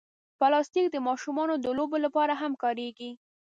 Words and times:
پلاستيک 0.39 0.85
د 0.91 0.97
ماشومانو 1.07 1.53
د 1.59 1.67
لوبو 1.77 1.97
لپاره 2.05 2.33
هم 2.41 2.53
کارېږي. 2.63 3.11